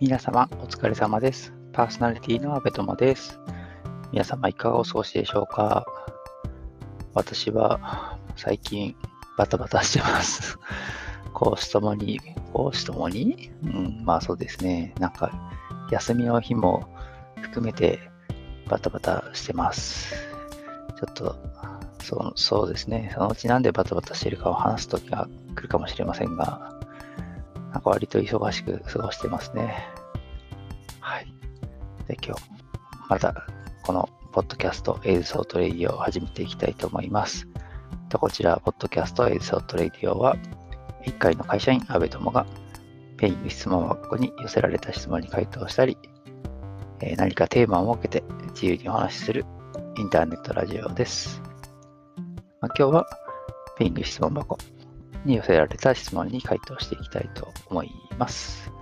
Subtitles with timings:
[0.00, 1.52] 皆様お疲れ様です。
[1.74, 3.38] パーソナリティの阿部友です。
[4.12, 5.84] 皆様いかがお過ごしでしょうか？
[7.12, 8.96] 私は最近
[9.36, 10.58] バタバタしてます。
[11.34, 12.18] 講師ともに、
[12.54, 13.50] 講師ともに？
[13.62, 14.94] うん、まあそうですね。
[14.98, 15.32] なんか
[15.90, 16.88] 休みの日も
[17.42, 17.98] 含めて
[18.70, 20.14] バタバタしてます。
[20.96, 21.36] ちょっと
[22.02, 23.10] そうそうですね。
[23.12, 26.79] そのうちなんでバタバタしてるかを話す時が来るかもしれませんが、
[27.72, 29.86] なんか割と忙しく過ごしてますね。
[31.00, 31.26] はい。
[32.08, 32.42] で、今日、
[33.08, 33.46] また、
[33.82, 37.48] このポッドキャスト A's Thought Radio を始めていきたいと思います。
[38.08, 40.36] とこちら、ポッドキャスト A's Thought Radio は、
[41.04, 42.46] 一介の会社員、安部友が、
[43.16, 45.96] Peing 質問箱に寄せられた質問に回答したり、
[47.00, 49.46] え何かテーマを設けて自由にお話しする
[49.96, 51.40] インターネットラジオです。
[52.60, 53.06] ま、今日は、
[53.78, 54.58] ペイング質問箱
[55.24, 58.72] に寄せられた質問に回答していきたいと思います。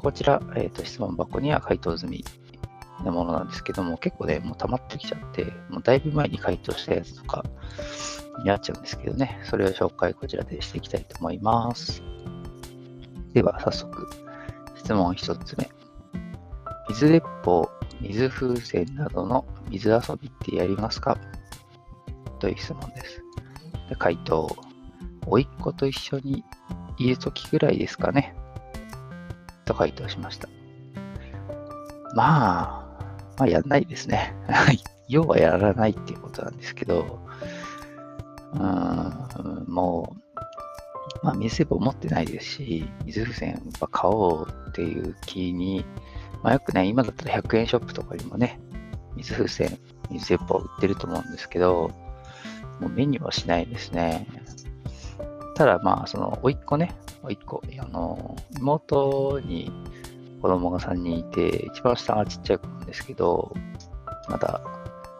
[0.00, 2.24] こちら、えーと、質問箱には回答済み
[3.04, 7.44] のものなんですけども、結構ね、もう溜まってきちゃって、もうだいぶ前に回答したやつとか
[8.38, 12.02] になっちゃうんですけどね、それを紹介こちらでしていきたいと思います。
[13.32, 14.08] では、早速、
[14.76, 15.68] 質問1つ目。
[16.88, 17.68] 水鉄砲、
[18.00, 21.18] 水風船などの水遊びってやりますか？
[22.38, 23.22] という質問です。
[23.88, 24.48] で回答。
[25.26, 26.44] 甥っ子と一緒に
[26.98, 28.34] いるときぐらいですかね。
[29.64, 30.48] と回答しました。
[32.14, 32.86] まあ、
[33.38, 34.34] まあやんないですね。
[35.08, 37.20] 要はやらないっていうことなんですけど、
[38.54, 40.14] うん、も
[41.22, 45.84] う、まあ水鉄砲持ってないですし、水風船は買おうっていう気に、
[46.42, 48.60] まあよくね、今だったら100円ショップとかにもね、
[49.16, 49.78] 水風船、
[50.10, 51.90] 水鉄砲売ってると思うんですけど、
[52.80, 54.26] もう目にはしないですね。
[55.56, 59.72] ただまあ、その、甥っ子ね、甥っ子、あの、妹に
[60.42, 63.54] 子供が3人いて、一番下がちっちゃい子なんですけど、
[64.28, 64.60] まだ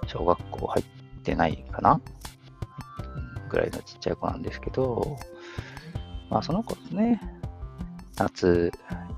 [0.07, 0.85] 小学校入っ
[1.23, 2.01] てないかな？
[3.49, 5.17] ぐらいのちっちゃい子なんですけど、
[6.29, 7.19] まあその子とね、
[8.19, 8.71] 夏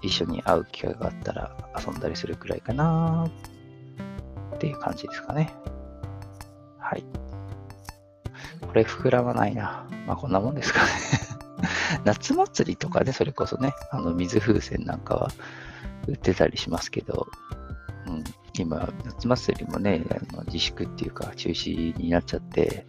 [0.02, 3.26] 一緒に会う機会があったら遊んだりするくらいかな
[4.54, 5.52] っていう感じですかね。
[6.78, 7.04] はい。
[8.78, 9.86] これ膨らまないな。
[10.06, 10.86] まあこんなもんですかね
[12.04, 15.30] 夏祭りとかね、それこそね、あの水風船なんかは
[16.06, 17.26] 売ってたりしますけど、
[18.06, 18.24] うん、
[18.56, 22.86] 今、夏祭りもね、あの自粛っていうか中止になっちゃって、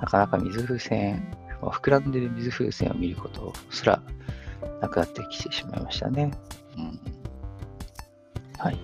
[0.00, 4.00] なかなか水風船、膨らんでる水風船を見ることすら
[4.80, 6.30] なくなってきてしまいましたね。
[6.76, 7.00] うん、
[8.58, 8.78] はい。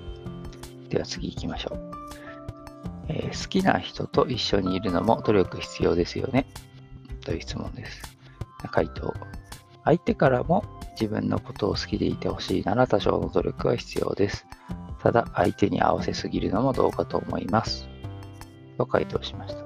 [0.89, 1.94] では次行きましょう。
[3.09, 6.47] えー、好きな人と一緒にいるのも努力必要ですよね
[7.25, 8.03] という質問です。
[8.71, 9.13] 回答。
[9.85, 10.65] 相手からも
[10.99, 14.47] 自分のことを好きでいてほしいなら多少の努力は必要です。
[15.03, 17.87] ただ、相手に合わせすぎるのもどうかと思います。
[18.79, 19.65] と回答しました。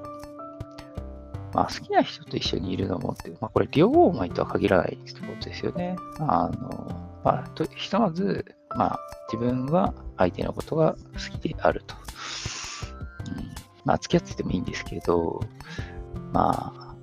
[1.55, 5.97] まあ、好きな人と一緒にいるのもって、まあ、これ両思いとは限らないってことですよね。
[6.19, 8.45] あの、まあ、とひとまず、
[8.77, 8.99] まあ、
[9.33, 11.95] 自分は相手のことが好きであると。
[13.89, 15.41] まあ、付き合っててもいいんですけど、
[16.31, 16.95] まあ、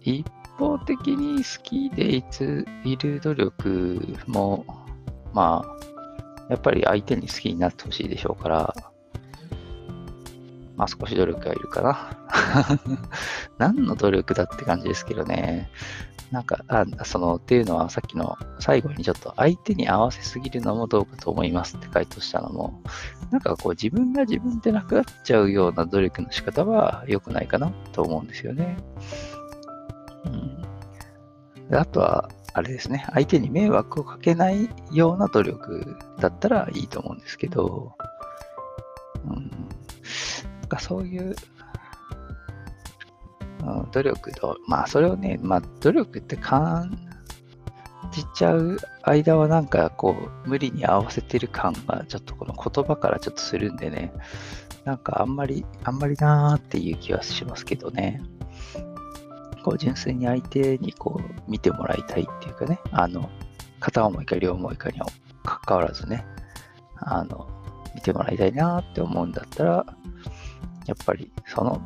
[0.00, 0.26] 一
[0.56, 4.64] 方的に好きでいついる努力も、
[5.34, 8.74] まあ、やっぱり相手に好きになってほしいでしょうから、
[10.76, 12.16] まあ少し努力がいるかな。
[13.58, 15.70] 何の努力だって感じですけどね。
[16.36, 22.82] なんか、あその、っていうのはさっきの最後にちょっと相手に合わせすぎるのもどうかと思いますって回答したのも、
[23.30, 28.76] なんかこう自分が自分でなくなっちゃうような努力の仕方は良くないかなと思うんですよね。
[30.26, 31.74] うん。
[31.74, 37.94] あとは、あれですね、相手に迷惑をかけないような努力だったらいいと思うんですけど、
[39.24, 39.50] うん。
[40.60, 41.34] なんかそういう
[43.92, 46.98] 努力と、まあそれをね、まあ努力って感
[48.12, 54.12] じちゃう間はなんかこう無理に合わせてる感がちょっとこの言葉からちょっとするんでね、
[54.84, 58.22] なんかあんまり、あんまりなーっていう気はしますけどね。
[59.64, 63.28] こう純粋に相手にこう見てもらいたいっていうかね、あの、
[63.80, 65.06] 片思いか両思いかには
[65.44, 66.24] 関わらずね、
[66.98, 67.48] あの、
[67.92, 69.86] 見てもらいたいなって思うんだったら、
[70.86, 71.82] やっぱりその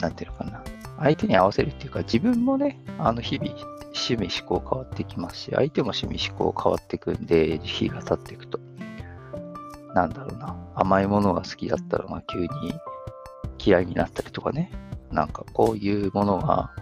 [0.00, 0.62] なんていうのかな、
[0.98, 3.52] 相手に合わせるっていうか、自分もね、あの日々、
[3.94, 8.58] 趣味思考変わってきますし、相手も趣味思考変わっていくんで、日が経っていくと。
[9.94, 12.48] なんだろうな、甘いものが好きだったら、まあ、急に
[13.58, 14.70] 嫌いになったりとかね、
[15.12, 16.72] なんかこういうものが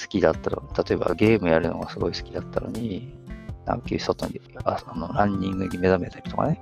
[0.00, 3.16] 好きだったら、例えばゲームやるのがすごい好きだったのに、
[3.64, 6.60] なんか外にあのランニングに目覚めたりとかね、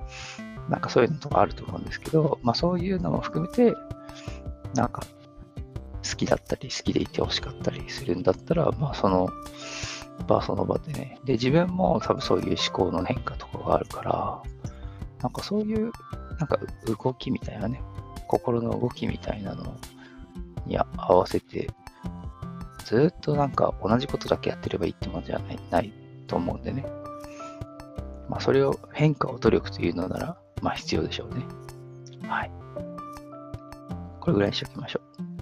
[0.68, 3.74] なんかそういうのとかあると思うんですけど、まあそういうのも含めて、
[4.74, 5.02] なんか
[6.08, 9.30] 好きだったり好きでいてほしかったりするんだったら、まあその
[10.26, 14.42] 場その場でね、で自分も多分そういう思考の変化とかがあるから、
[15.22, 15.90] なんかそういう
[16.38, 17.80] なんか動きみたいなね、
[18.28, 19.76] 心の動きみたいなの
[20.66, 21.70] に合わせて、
[22.84, 25.92] ずっとなんか同じことだけやってればいいってものじゃないない
[26.26, 26.86] と思うんでね。
[28.28, 31.44] まあそれを変化を努力というのなら、まあ必要でしょうね。
[32.28, 32.50] はい。
[34.20, 35.35] これぐらいにしておきましょう。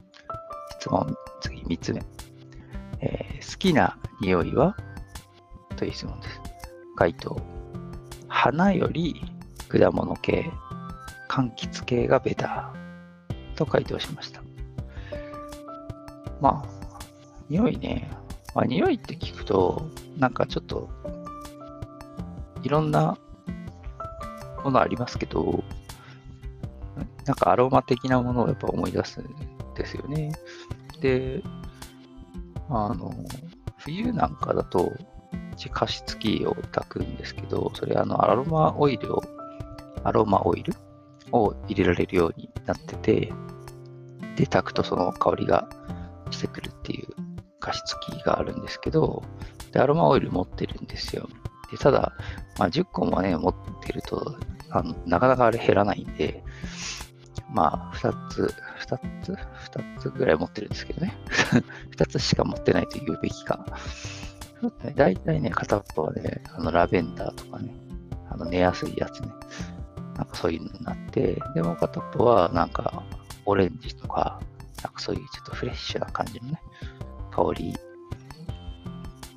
[0.84, 2.02] 質問、次3つ目。
[3.00, 4.76] えー、好きな匂いは？
[5.76, 6.40] という質問です。
[6.94, 7.40] 回答。
[8.28, 9.22] 花より
[9.70, 10.52] 果物系、
[11.30, 14.42] 柑橘系がベターと回答しました。
[16.42, 16.68] まあ、
[17.48, 18.10] 匂いね。
[18.54, 19.88] まあ、匂いって聞くと、
[20.18, 20.90] なんかちょっと、
[22.62, 23.16] いろんな
[24.62, 25.64] ものありますけど、
[27.24, 29.24] なんかアロマ的なものをやっぱ思い出す
[29.74, 30.32] ですよね。
[31.00, 31.42] で、
[32.68, 33.12] あの、
[33.78, 34.92] 冬なんかだと、
[35.70, 39.22] 加湿器を炊くんですけど、それあの、アロマオイルを、
[40.02, 40.74] アロマオイル
[41.32, 43.32] を入れられるようになってて、
[44.36, 45.68] で、炊くとその香りが
[46.30, 47.08] してくるっていう
[47.60, 49.22] 加湿器があるんですけど、
[49.72, 51.28] で、アロマオイル持ってるんですよ。
[51.70, 52.12] で、ただ、
[52.58, 54.36] まあ、10個もね、持ってると、
[54.70, 56.42] あのなかなかあれ減らないんで、
[57.54, 58.54] まあ、2つ、
[58.88, 61.16] 2つ、2つぐらい持ってるんですけどね。
[61.96, 63.64] 2つしか持ってないと言うべきか。
[64.96, 67.72] 大体ね、片っぽはね、あのラベンダーとかね、
[68.28, 69.28] あの寝やすいやつね。
[70.16, 73.04] なんかそういうのになって、でも片っぽはなんか
[73.46, 74.40] オレンジとか、
[74.82, 76.60] なんかそういうちょっとフレッシュな感じのね、
[77.30, 77.74] 香り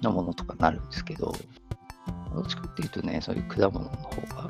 [0.02, 1.34] のものとかになるんですけど、
[2.34, 4.50] どっちかっていうとね、そういう果物の方が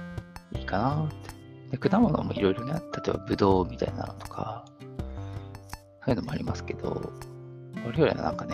[0.54, 1.37] いいかなって。
[1.72, 4.66] で果物もいろいろね、例えばブドウみたいなのとか、
[6.06, 6.90] そういうのもありますけど、
[7.84, 8.54] これよりはなんかね、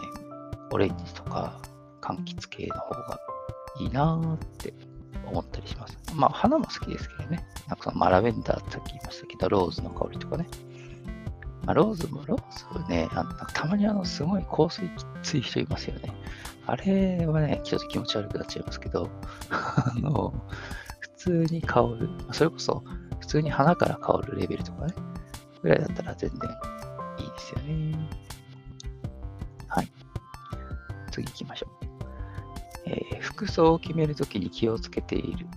[0.71, 1.59] オレンジとか
[2.01, 3.19] 柑橘系の方が
[3.79, 4.73] いいなーって
[5.25, 5.97] 思ったりします。
[6.15, 7.45] まあ、花も好きですけどね。
[7.67, 10.47] なんかその、まあ、ラベンダーってさっき言いましたけど、ローズの香りとかね。
[11.65, 16.13] まあ、ローズも、ローズね、あのたまにあの、すごい香水きつい人いますよね。
[16.65, 19.09] あれはね、ちょっと気持ち悪くなっちゃいますけど、
[19.49, 20.33] あの、
[20.99, 22.83] 普通に香る、それこそ、
[23.23, 24.93] 普通に花から香るレベルとかね、
[25.61, 26.49] ぐらいだったら全然
[27.17, 28.09] いいですよね。
[29.67, 29.91] はい。
[31.09, 31.85] 次行きましょう。
[32.85, 35.47] えー、服装を決めるときに気をつけている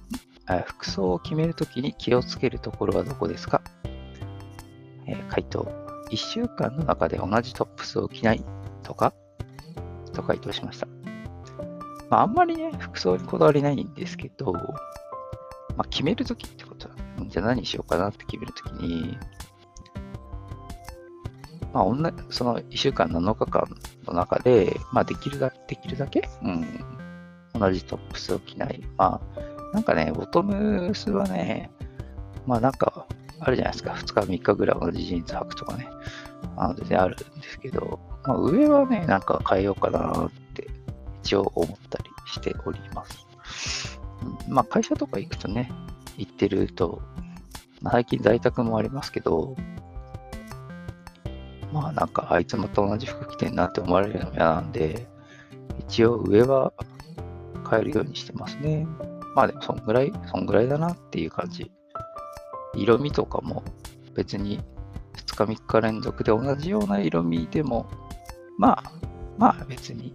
[0.47, 3.63] あ、服装を決めるときに気をつけるところはどこですか、
[5.07, 5.67] えー、回答。
[6.13, 8.45] 1週間の中で同じトップスを着ない
[8.85, 9.13] とか？
[10.15, 10.87] と回答しました。
[12.11, 14.63] まあ、あんまりね、服装にこだわりないんですけど、ま
[15.79, 16.66] あ、決めるときって、
[17.29, 19.19] じゃあ何しようかなって決めるときに、
[21.73, 23.69] まあ、同じ、その1週間7日間
[24.07, 26.67] の中で、まあ、できるだできるだけ、うん、
[27.59, 28.83] 同じトップスを着ない。
[28.97, 31.71] まあ、なんかね、ボトムスはね、
[32.47, 33.07] まあなんか、
[33.41, 33.93] あるじゃないですか。
[33.93, 35.87] 2日、3日ぐらい同じジーンズ履くとかね。
[36.57, 40.69] あの全然あるんですけど、まあ、上はね、なんか変えようかなって
[41.23, 44.01] 一応思ったりしております。
[44.49, 45.71] うん、まあ会社とか行くとね、
[46.19, 47.03] 行ってると、
[47.81, 49.57] まあ、最近在宅もありますけど、
[51.73, 55.07] まあなんかあいつまた同じ服着てんなって思われるのも嫌なんで、
[55.81, 56.73] 一応上は
[57.69, 58.87] 変えるようにしてますね。
[59.35, 61.71] まあでもそんぐらい、そんぐらいだなっていう感じ。
[62.75, 63.63] 色味とかも
[64.15, 64.61] 別に
[65.17, 67.87] 2日3日連続で同じような色味でも、
[68.59, 68.93] まあ、
[69.39, 70.15] まあ別に、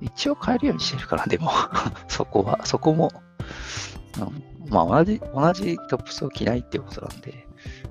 [0.00, 1.50] 一応変えるようにしてるから、でも
[2.08, 3.10] そこは、そこも、
[4.68, 7.46] まあ同じ、同じトップスを着ないっていうことなんで、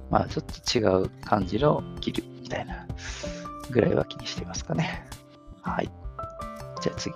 [0.10, 2.88] まあちょっと違う感じの着るみたいな
[3.72, 5.06] ぐらいは気にしてますかね。
[5.62, 5.92] はい。
[6.82, 7.16] じゃあ次。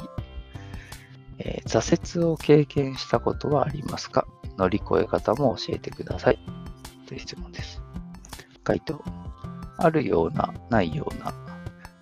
[1.39, 4.27] えー、挫折を経験したことはありますか？
[4.57, 6.39] 乗り越え方も教えてください。
[7.07, 7.81] という質問です。
[8.63, 9.03] 回答。
[9.77, 11.33] あるような、ないような、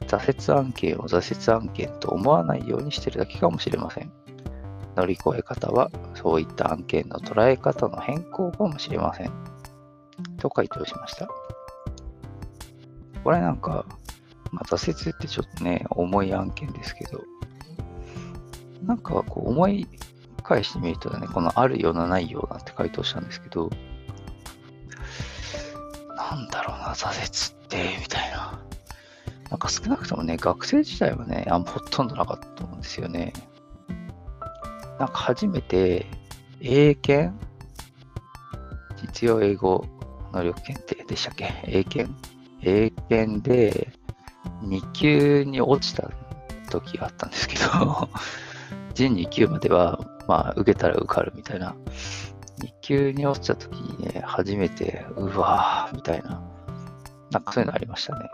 [0.05, 4.11] 挫折案件を挫折案件と思わないようにしてるだけかもしれません。
[4.95, 9.31] 乗り越え方は、そういった案件の捉え方の変更かもしれません。
[10.37, 11.27] と回答しました。
[13.23, 13.85] これなんか、
[14.51, 17.23] まあ、挫折ってちょっとね、重い案件ですけど、
[18.85, 19.87] なんかこう思い
[20.43, 23.69] 返してみるとね、このあるようなないようなって回答したんですけど、
[26.17, 28.59] なんだろうな、挫折って、みたいな。
[29.49, 33.33] なんか少なくともね、学生時代はね、あんほとんどなかったと思うんですよね。
[35.01, 36.05] なんか初めて
[36.61, 37.35] 英検？
[39.01, 39.83] 実用英語
[40.31, 41.51] 能力検定でしたっけ？
[41.65, 42.15] 英検？
[42.61, 43.91] 英検で
[44.61, 46.11] 2級に落ちた
[46.69, 48.09] 時があったんですけど、
[48.93, 51.75] 準2級までは、まあ、受けたら受かるみたいな。
[52.59, 56.43] 2級に落ちた時にね、初めて、うわーみたいな。
[57.31, 58.29] なんかそういうのありましたね。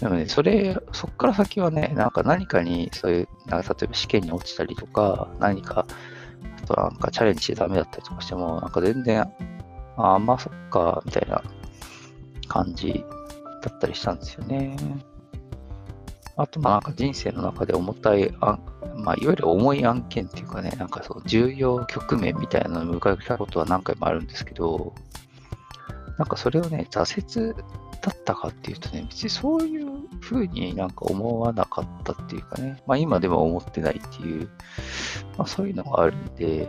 [0.00, 5.86] でもね、それ、そっから先はね、なんか何かに、そういう、なんか例えば試験に落ちたりとか、何か、
[6.62, 9.22] あとなんかチャレンジしてダメだったりとかしても、なんか全然、
[9.96, 11.42] ああ、まあそっか、みたいな
[12.48, 13.04] 感じ
[13.62, 14.76] だったりしたんですよね。
[16.36, 18.58] あと、まあなんか人生の中で重たいあ
[18.96, 24.94] まあ、いわゆる重い案件っていうかね、なんかそう、重要局面みたいなのを迎えたことは何回もあるんですけど、
[26.18, 27.54] なんかそれをね、挫折
[28.02, 29.86] だったかっていうとね、別にそういう
[30.20, 34.48] 風になんか思わなかったっていうかね、まあ今でも思ってないっていう、
[35.36, 36.68] まあそういうのがあるんで、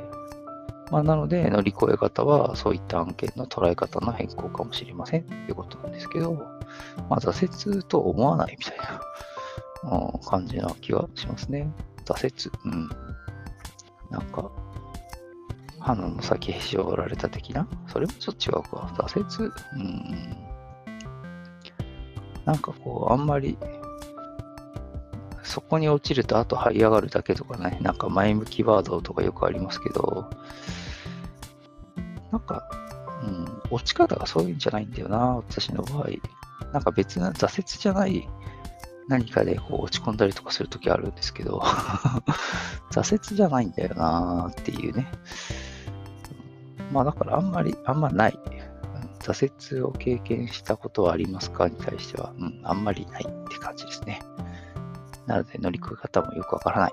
[0.91, 6.34] まあなので乗り越え方はそういった案件の捉え方の変更かもしれませんっていうことなんですけど、
[7.10, 9.01] まあ挫折と思わないみたいな、
[9.98, 11.72] うん、感じな気がしますね。
[12.05, 12.89] 挫折、うん。
[14.10, 14.50] なんか、
[15.79, 17.67] 花の先へし折られた的な？
[17.88, 18.93] それもちょっと違うか。
[18.98, 19.51] 挫折？
[19.74, 20.47] うん。
[22.48, 23.58] なんかこう、あんまり、
[25.44, 30.30] そこに落ちるとあと這い上がるだけとかね、なんか前向きワードとかよくありますけど、
[32.32, 32.70] なんか、
[33.22, 36.08] うん、落ち方がそういうんじゃないんだよな、私の場合。
[36.72, 38.27] なんか別な挫折じゃない
[39.10, 41.60] 何かでこう落ち込んだりとかするときあるんですけど
[42.92, 45.12] 挫折じゃないんだよなっていうね。
[46.92, 48.39] まあだからあんまり、あんまない。
[49.34, 51.67] 挫折を経験したことはありますか？
[51.67, 54.22] に対しては、うん、あんまりないって感じですね。
[55.25, 56.91] なので乗り越え方もよくわからない。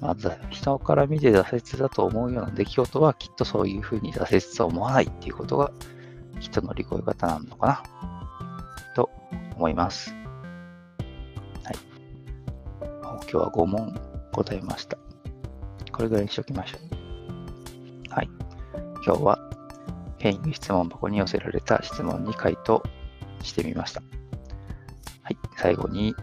[0.00, 5.70] まず、人から見て挫折だと思うような出来事はきっとそういうふうに挫折と思わないっていうことが
[6.38, 7.82] きっと乗り越え方なのかな
[8.94, 9.08] と
[9.56, 10.14] 思います。
[11.64, 11.76] はい。
[13.02, 13.98] 今日は5問
[14.32, 14.98] 答えました。
[15.92, 18.12] これぐらいにしておきましょう。
[18.12, 18.28] はい。
[19.02, 19.45] 今日は
[20.26, 22.82] ペイング質問箱に寄せられた質問に回答
[23.44, 24.02] してみました。
[25.22, 25.36] はい。
[25.56, 26.16] 最後に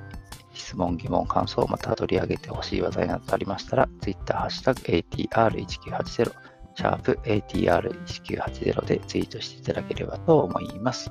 [0.54, 6.34] 質問、疑問、感想、また取り上げてほしい話題などありましたら、Twitter、ハッシュタグ ATR1980、
[6.76, 11.10] シャープ ATR1980 でツイートしていただければと思います。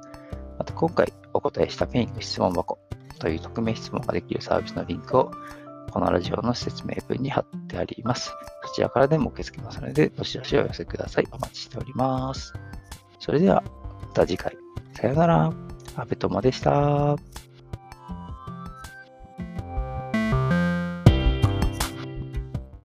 [0.59, 2.79] また今回お答えしたペイング質問箱
[3.19, 5.31] という匿名質問ができるサービスのリンクを
[5.91, 8.35] このラジオの説明文に貼ってあります。
[8.67, 11.29] そちらからでも受け付けますので、どしどしお寄せください。
[11.31, 12.53] お待ちしております。
[13.23, 13.63] それでは、
[14.01, 14.53] また次回。
[14.95, 15.53] さよなら。
[15.95, 17.17] アベトマでした。